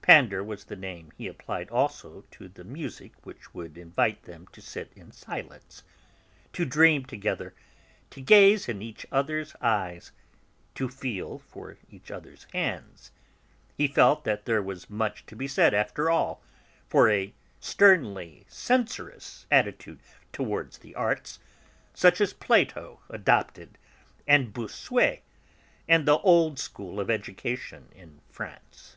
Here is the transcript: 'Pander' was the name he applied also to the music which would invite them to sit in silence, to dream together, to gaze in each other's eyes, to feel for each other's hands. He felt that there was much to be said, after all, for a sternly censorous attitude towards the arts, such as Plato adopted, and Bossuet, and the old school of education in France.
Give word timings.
'Pander' 0.00 0.42
was 0.42 0.64
the 0.64 0.76
name 0.76 1.10
he 1.14 1.26
applied 1.28 1.68
also 1.68 2.24
to 2.30 2.48
the 2.48 2.64
music 2.64 3.12
which 3.26 3.52
would 3.52 3.76
invite 3.76 4.22
them 4.22 4.46
to 4.46 4.62
sit 4.62 4.90
in 4.96 5.12
silence, 5.12 5.82
to 6.54 6.64
dream 6.64 7.04
together, 7.04 7.52
to 8.08 8.22
gaze 8.22 8.66
in 8.66 8.80
each 8.80 9.04
other's 9.12 9.54
eyes, 9.60 10.10
to 10.74 10.88
feel 10.88 11.38
for 11.38 11.76
each 11.90 12.10
other's 12.10 12.46
hands. 12.54 13.12
He 13.76 13.86
felt 13.86 14.24
that 14.24 14.46
there 14.46 14.62
was 14.62 14.88
much 14.88 15.26
to 15.26 15.36
be 15.36 15.46
said, 15.46 15.74
after 15.74 16.08
all, 16.08 16.42
for 16.88 17.10
a 17.10 17.34
sternly 17.60 18.46
censorous 18.48 19.44
attitude 19.50 20.00
towards 20.32 20.78
the 20.78 20.94
arts, 20.94 21.40
such 21.92 22.22
as 22.22 22.32
Plato 22.32 23.00
adopted, 23.10 23.76
and 24.26 24.54
Bossuet, 24.54 25.20
and 25.86 26.08
the 26.08 26.18
old 26.20 26.58
school 26.58 26.98
of 26.98 27.10
education 27.10 27.90
in 27.92 28.22
France. 28.30 28.96